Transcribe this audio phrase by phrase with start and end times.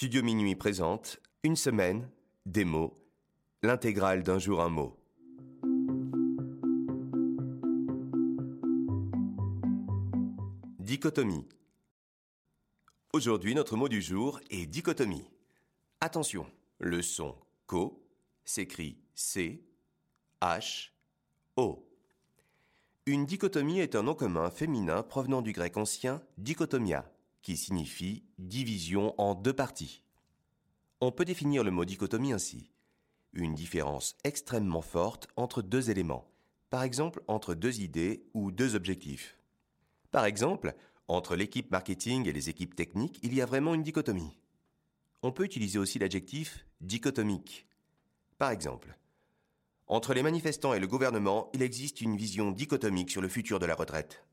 [0.00, 2.08] Studio Minuit présente Une semaine,
[2.46, 2.98] des mots,
[3.62, 4.98] l'intégrale d'un jour un mot.
[10.78, 11.46] Dichotomie.
[13.12, 15.28] Aujourd'hui, notre mot du jour est dichotomie.
[16.00, 16.46] Attention,
[16.78, 17.36] le son
[17.66, 18.02] co
[18.46, 19.62] s'écrit C,
[20.40, 20.92] H,
[21.56, 21.86] O.
[23.04, 27.04] Une dichotomie est un nom commun féminin provenant du grec ancien dichotomia,
[27.42, 30.02] qui signifie division en deux parties.
[31.00, 32.70] On peut définir le mot dichotomie ainsi.
[33.32, 36.30] Une différence extrêmement forte entre deux éléments,
[36.68, 39.38] par exemple entre deux idées ou deux objectifs.
[40.10, 40.74] Par exemple,
[41.08, 44.36] entre l'équipe marketing et les équipes techniques, il y a vraiment une dichotomie.
[45.22, 47.66] On peut utiliser aussi l'adjectif dichotomique.
[48.38, 48.96] Par exemple,
[49.86, 53.66] entre les manifestants et le gouvernement, il existe une vision dichotomique sur le futur de
[53.66, 54.24] la retraite.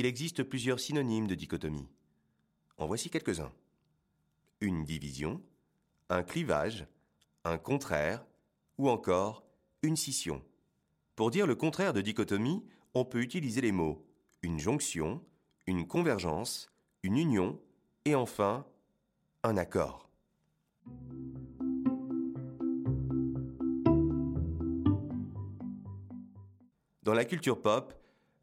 [0.00, 1.86] Il existe plusieurs synonymes de dichotomie.
[2.78, 3.52] En voici quelques-uns.
[4.62, 5.42] Une division,
[6.08, 6.86] un clivage,
[7.44, 8.24] un contraire,
[8.78, 9.44] ou encore
[9.82, 10.42] une scission.
[11.16, 14.02] Pour dire le contraire de dichotomie, on peut utiliser les mots
[14.40, 15.22] une jonction,
[15.66, 16.70] une convergence,
[17.02, 17.60] une union
[18.06, 18.64] et enfin,
[19.42, 20.08] un accord.
[27.02, 27.99] Dans la culture pop,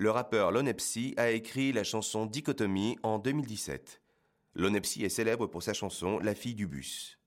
[0.00, 4.00] le rappeur Lonepsy a écrit la chanson Dichotomie en 2017.
[4.54, 7.18] Lonepsy est célèbre pour sa chanson La fille du bus.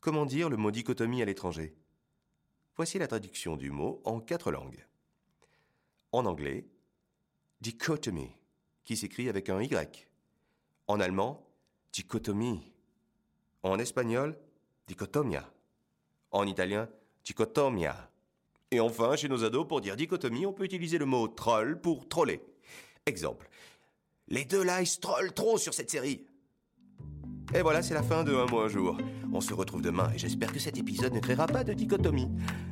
[0.00, 1.76] Comment dire le mot dichotomie à l'étranger?
[2.74, 4.86] Voici la traduction du mot en quatre langues.
[6.10, 6.66] En anglais,
[7.60, 8.32] dichotomy,
[8.82, 10.08] qui s'écrit avec un Y.
[10.88, 11.48] En allemand,
[11.92, 12.72] dichotomie.
[13.62, 14.36] En espagnol,
[14.88, 15.44] dichotomia.
[16.32, 16.88] En italien,
[17.24, 18.10] dichotomia.
[18.70, 22.08] Et enfin, chez nos ados, pour dire dichotomie, on peut utiliser le mot troll pour
[22.08, 22.42] troller.
[23.06, 23.48] Exemple.
[24.28, 26.26] Les deux se trollent trop sur cette série.
[27.54, 28.98] Et voilà, c'est la fin de Un mois un jour.
[29.32, 32.28] On se retrouve demain et j'espère que cet épisode ne créera pas de dichotomie.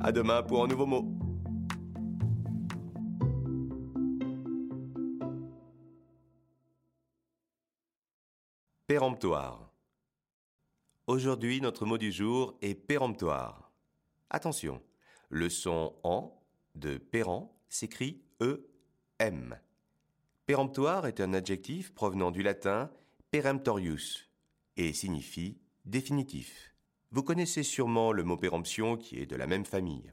[0.00, 1.04] À demain pour un nouveau mot.
[8.86, 9.69] Péremptoire.
[11.10, 13.72] Aujourd'hui, notre mot du jour est péremptoire.
[14.30, 14.80] Attention,
[15.28, 16.40] le son en
[16.76, 19.58] de pérant s'écrit E-M.
[20.46, 22.92] Péremptoire est un adjectif provenant du latin
[23.32, 24.30] peremptorius
[24.76, 26.76] et signifie définitif.
[27.10, 30.12] Vous connaissez sûrement le mot péremption qui est de la même famille.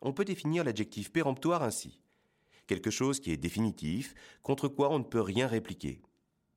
[0.00, 2.00] On peut définir l'adjectif péremptoire ainsi.
[2.68, 4.14] Quelque chose qui est définitif,
[4.44, 6.02] contre quoi on ne peut rien répliquer.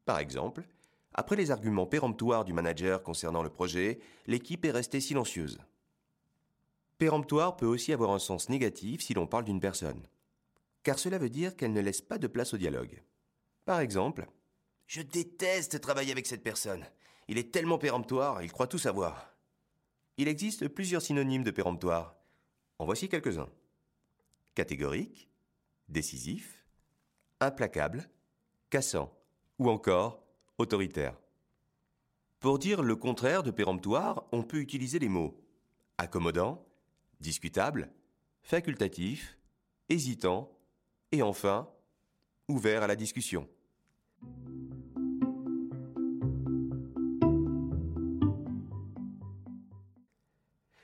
[0.06, 0.67] Par exemple,
[1.14, 5.59] après les arguments péremptoires du manager concernant le projet, l'équipe est restée silencieuse.
[6.97, 10.03] Péremptoire peut aussi avoir un sens négatif si l'on parle d'une personne,
[10.84, 13.02] car cela veut dire qu'elle ne laisse pas de place au dialogue.
[13.66, 14.28] Par exemple,
[14.88, 16.84] Je déteste travailler avec cette personne.
[17.28, 19.36] Il est tellement péremptoire, il croit tout savoir.
[20.18, 22.16] Il existe plusieurs synonymes de péremptoire.
[22.80, 23.50] En voici quelques-uns.
[24.56, 25.30] Catégorique,
[25.90, 26.66] décisif,
[27.40, 28.09] implacable,
[28.72, 29.16] cassant
[29.59, 30.24] ou encore
[30.59, 31.18] autoritaire.
[32.40, 35.36] Pour dire le contraire de péremptoire, on peut utiliser les mots
[35.97, 36.66] accommodant,
[37.20, 37.92] discutable,
[38.42, 39.38] facultatif,
[39.90, 40.50] hésitant
[41.12, 41.68] et enfin
[42.48, 43.48] ouvert à la discussion.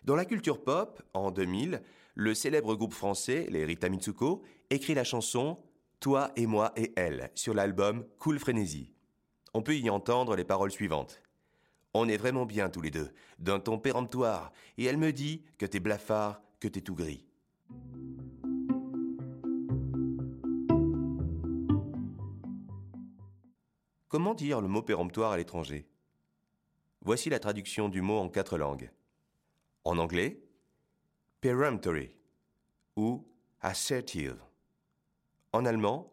[0.04, 1.82] Dans la culture pop, en 2000,
[2.14, 5.58] le célèbre groupe français, les Rita Mitsuko, écrit la chanson
[6.00, 8.95] Toi et moi et elle sur l'album Cool Frénésie.
[9.56, 11.22] On peut y entendre les paroles suivantes.
[11.94, 15.66] On est vraiment bien tous les deux, d'un ton péremptoire, et elle me dit que
[15.66, 17.26] t'es blafard, que t'es tout gris.
[24.10, 25.88] Comment dire le mot péremptoire à l'étranger?
[27.00, 28.92] Voici la traduction du mot en quatre langues.
[29.86, 30.44] En anglais,
[31.40, 32.14] peremptory
[32.98, 33.26] ou
[33.62, 34.36] assertive.
[35.54, 36.12] En allemand,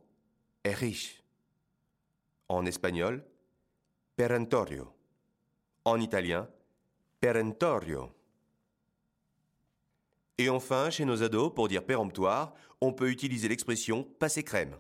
[0.62, 1.24] erich.
[2.48, 3.26] En espagnol,
[4.16, 4.92] perentorio.
[5.84, 6.48] En italien,
[7.20, 8.10] perentorio.
[10.38, 14.76] Et enfin, chez nos ados, pour dire péremptoire, on peut utiliser l'expression passer crème.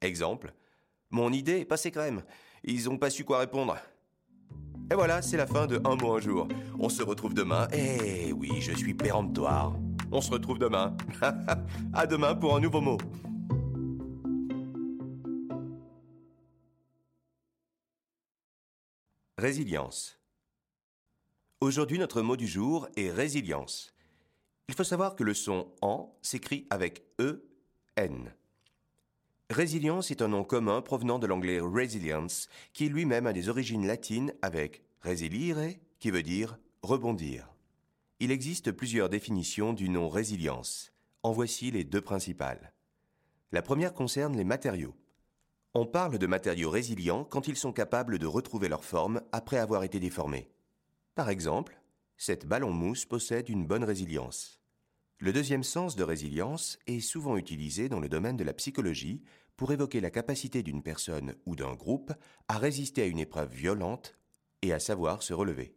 [0.00, 0.52] Exemple,
[1.10, 2.22] mon idée est passer crème.
[2.64, 3.76] Ils n'ont pas su quoi répondre.
[4.90, 6.46] Et voilà, c'est la fin de Un mot un jour.
[6.78, 7.66] On se retrouve demain.
[7.72, 9.74] Eh oui, je suis péremptoire.
[10.12, 10.96] On se retrouve demain.
[11.92, 12.98] à demain pour un nouveau mot.
[19.38, 20.18] Résilience.
[21.60, 23.94] Aujourd'hui, notre mot du jour est résilience.
[24.66, 27.46] Il faut savoir que le son en s'écrit avec E,
[27.96, 28.32] N.
[29.50, 34.32] Résilience est un nom commun provenant de l'anglais resilience, qui lui-même a des origines latines
[34.40, 35.58] avec resilire,
[35.98, 37.52] qui veut dire rebondir.
[38.20, 40.92] Il existe plusieurs définitions du nom résilience.
[41.22, 42.72] En voici les deux principales.
[43.52, 44.94] La première concerne les matériaux.
[45.78, 49.84] On parle de matériaux résilients quand ils sont capables de retrouver leur forme après avoir
[49.84, 50.48] été déformés.
[51.14, 51.78] Par exemple,
[52.16, 54.62] cette ballon mousse possède une bonne résilience.
[55.18, 59.22] Le deuxième sens de résilience est souvent utilisé dans le domaine de la psychologie
[59.58, 62.14] pour évoquer la capacité d'une personne ou d'un groupe
[62.48, 64.16] à résister à une épreuve violente
[64.62, 65.76] et à savoir se relever.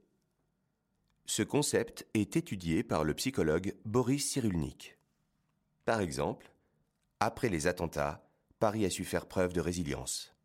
[1.26, 4.98] Ce concept est étudié par le psychologue Boris Cyrulnik.
[5.84, 6.54] Par exemple,
[7.20, 8.29] après les attentats,
[8.60, 10.36] Paris a su faire preuve de résilience.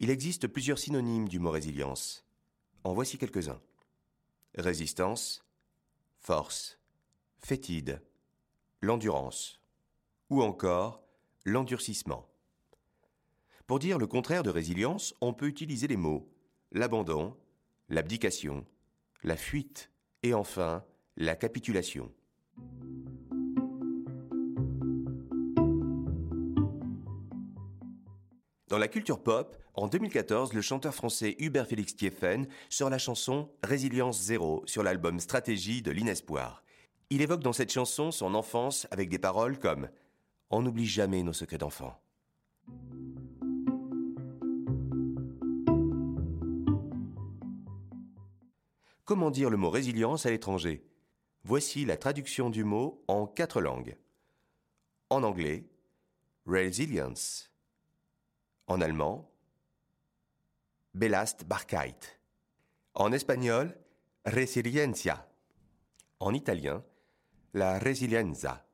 [0.00, 2.26] Il existe plusieurs synonymes du mot résilience.
[2.84, 3.60] En voici quelques-uns.
[4.54, 5.46] Résistance,
[6.18, 6.78] force,
[7.38, 8.02] fétide,
[8.82, 9.62] l'endurance,
[10.28, 11.02] ou encore
[11.46, 12.28] l'endurcissement.
[13.66, 16.30] Pour dire le contraire de résilience, on peut utiliser les mots
[16.70, 17.34] l'abandon,
[17.88, 18.66] l'abdication,
[19.22, 19.90] la fuite
[20.22, 20.84] et enfin
[21.16, 22.10] la capitulation.
[28.68, 33.48] Dans la culture pop, en 2014, le chanteur français Hubert Félix Thieffen sort la chanson
[33.62, 36.64] Résilience zéro sur l'album Stratégie de l'Inespoir.
[37.10, 39.88] Il évoque dans cette chanson son enfance avec des paroles comme
[40.50, 41.96] On n'oublie jamais nos secrets d'enfant.
[49.06, 50.84] Comment dire le mot résilience à l'étranger?
[51.44, 53.96] Voici la traduction du mot en quatre langues.
[55.10, 55.64] En anglais,
[56.44, 57.52] resilience.
[58.66, 59.30] En allemand,
[60.94, 62.18] Belastbarkeit.
[62.94, 63.78] En espagnol,
[64.24, 65.28] resiliencia.
[66.18, 66.82] En italien,
[67.54, 68.66] la resilienza.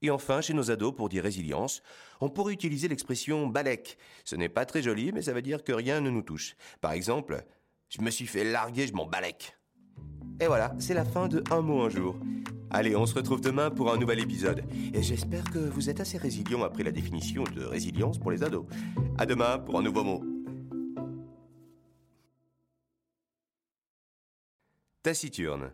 [0.00, 1.82] Et enfin, chez nos ados, pour dire résilience,
[2.20, 3.98] on pourrait utiliser l'expression balek.
[4.24, 6.54] Ce n'est pas très joli, mais ça veut dire que rien ne nous touche.
[6.80, 7.44] Par exemple,
[7.88, 9.56] je me suis fait larguer, je m'en balèque.
[10.40, 12.16] Et voilà, c'est la fin de Un mot un jour.
[12.70, 14.64] Allez, on se retrouve demain pour un nouvel épisode.
[14.92, 18.66] Et j'espère que vous êtes assez résilient après la définition de résilience pour les ados.
[19.18, 20.22] À demain pour un nouveau mot.
[25.02, 25.72] Taciturne.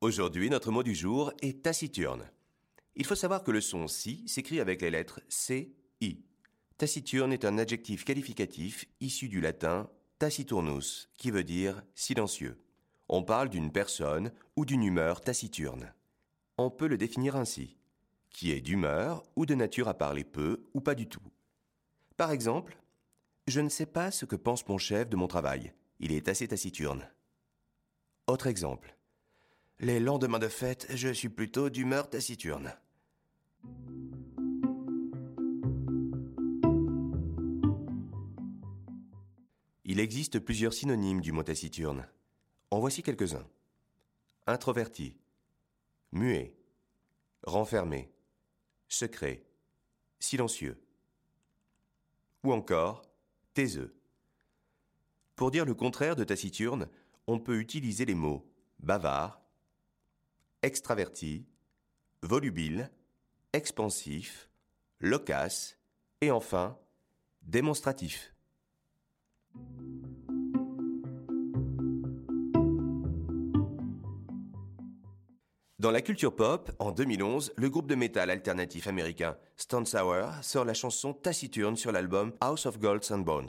[0.00, 2.24] Aujourd'hui, notre mot du jour est taciturne.
[2.96, 6.24] Il faut savoir que le son si s'écrit avec les lettres C, I.
[6.78, 12.60] Taciturne est un adjectif qualificatif issu du latin taciturnus, qui veut dire silencieux.
[13.08, 15.94] On parle d'une personne ou d'une humeur taciturne.
[16.58, 17.78] On peut le définir ainsi,
[18.28, 21.22] qui est d'humeur ou de nature à parler peu ou pas du tout.
[22.18, 22.78] Par exemple,
[23.46, 25.72] je ne sais pas ce que pense mon chef de mon travail.
[26.00, 27.08] Il est assez taciturne.
[28.26, 28.94] Autre exemple.
[29.78, 32.74] Les lendemains de fête, je suis plutôt d'humeur taciturne.
[39.90, 42.06] Il existe plusieurs synonymes du mot taciturne.
[42.70, 43.44] En voici quelques-uns.
[44.46, 45.16] Introverti,
[46.12, 46.54] muet,
[47.42, 48.08] renfermé,
[48.86, 49.42] secret,
[50.20, 50.80] silencieux.
[52.44, 53.02] Ou encore
[53.52, 53.92] taiseux.
[55.34, 56.88] Pour dire le contraire de taciturne,
[57.26, 59.42] on peut utiliser les mots bavard,
[60.62, 61.48] extraverti,
[62.22, 62.92] volubile,
[63.52, 64.50] expansif,
[65.00, 65.78] loquace
[66.20, 66.78] et enfin
[67.42, 68.29] démonstratif.
[75.80, 80.66] Dans la culture pop, en 2011, le groupe de métal alternatif américain Stone Sour sort
[80.66, 83.48] la chanson taciturne sur l'album House of Golds and Bones.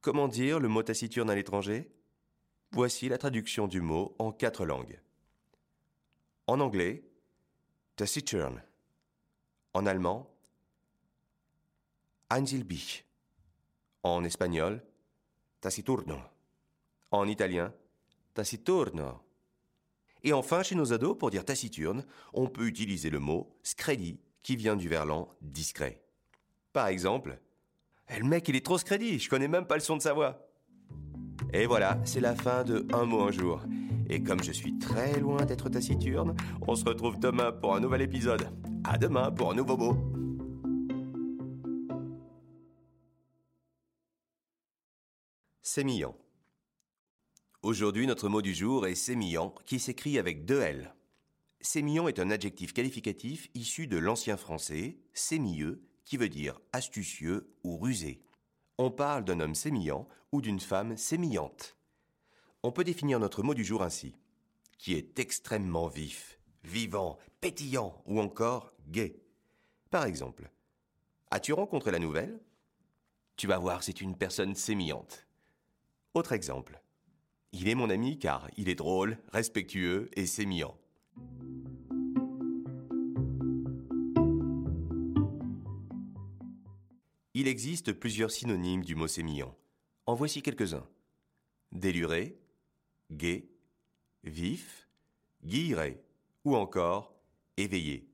[0.00, 1.90] Comment dire le mot taciturne à l'étranger?
[2.70, 5.00] Voici la traduction du mot en quatre langues.
[6.46, 7.02] En anglais,
[7.96, 8.62] taciturne.
[9.72, 10.30] En allemand,
[12.30, 13.04] Einsilbich.
[14.02, 14.82] En espagnol,
[15.60, 16.20] taciturno.
[17.10, 17.72] En italien,
[18.34, 19.20] taciturno.
[20.22, 24.56] Et enfin, chez nos ados, pour dire taciturne, on peut utiliser le mot scredi, qui
[24.56, 26.02] vient du verlan discret.
[26.72, 27.38] Par exemple,
[28.08, 30.12] eh, le mec, il est trop scredi, je connais même pas le son de sa
[30.12, 30.48] voix.
[31.52, 33.62] Et voilà, c'est la fin de Un mot un jour.
[34.08, 36.34] Et comme je suis très loin d'être taciturne,
[36.66, 38.48] on se retrouve demain pour un nouvel épisode.
[38.84, 39.96] À demain pour un nouveau mot.
[45.62, 46.16] Sémillant.
[47.62, 50.94] Aujourd'hui, notre mot du jour est sémillant, qui s'écrit avec deux L.
[51.62, 57.78] Sémillant est un adjectif qualificatif issu de l'ancien français sémilleux, qui veut dire astucieux ou
[57.78, 58.20] rusé.
[58.76, 61.76] On parle d'un homme sémillant ou d'une femme sémillante.
[62.66, 64.16] On peut définir notre mot du jour ainsi
[64.78, 69.20] qui est extrêmement vif, vivant, pétillant ou encore gai.
[69.90, 70.50] Par exemple,
[71.30, 72.40] as-tu rencontré la nouvelle?
[73.36, 75.26] Tu vas voir, c'est une personne sémillante.
[76.14, 76.80] Autre exemple,
[77.52, 80.74] il est mon ami car il est drôle, respectueux et sémillant.
[87.34, 89.54] Il existe plusieurs synonymes du mot sémillant.
[90.06, 90.88] En voici quelques-uns.
[91.70, 92.38] Déluré,
[93.10, 93.48] gai,
[94.24, 94.88] vif,
[95.44, 96.02] guilleret
[96.44, 97.14] ou encore
[97.56, 98.08] éveillé.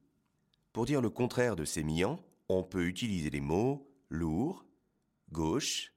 [0.73, 4.65] Pour dire le contraire de sémillant, on peut utiliser les mots lourd,
[5.33, 5.93] gauche,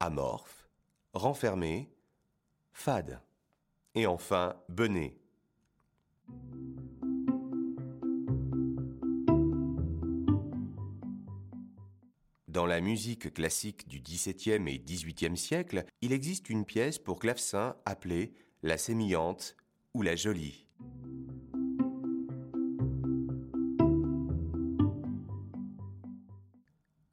[0.00, 0.68] amorphe,
[1.12, 1.90] renfermé,
[2.72, 3.20] fade
[3.94, 5.18] et enfin bené.
[12.52, 17.76] Dans la musique classique du XVIIe et XVIIIe siècle, il existe une pièce pour clavecin
[17.86, 19.56] appelée La sémillante
[19.94, 20.66] ou La jolie.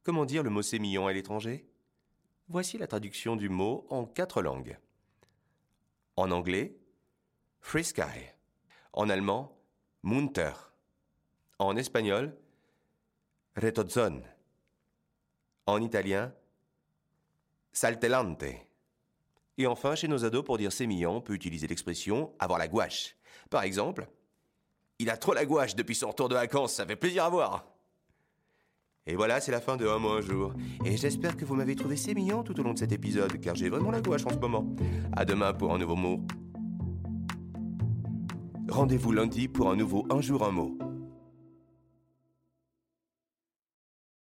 [0.04, 1.66] Comment dire le mot sémillant à l'étranger?
[2.50, 4.78] Voici la traduction du mot en quatre langues.
[6.18, 6.76] En anglais,
[7.62, 8.02] Frisky.
[8.92, 9.58] En allemand,
[10.04, 10.52] Munter.
[11.60, 12.38] En espagnol,
[13.56, 14.22] Retozone
[15.72, 16.34] en italien,
[17.72, 18.44] saltellante.
[19.58, 23.16] Et enfin, chez nos ados, pour dire sémillant, on peut utiliser l'expression avoir la gouache.
[23.50, 24.08] Par exemple,
[25.00, 27.66] il a trop la gouache depuis son retour de vacances, ça fait plaisir à voir.
[29.06, 30.54] Et voilà, c'est la fin de Un mot un jour.
[30.86, 33.70] Et j'espère que vous m'avez trouvé sémillant tout au long de cet épisode, car j'ai
[33.70, 34.68] vraiment la gouache en ce moment.
[35.14, 36.26] À demain pour un nouveau mot.
[38.70, 40.89] Rendez-vous lundi pour un nouveau Un jour un mot.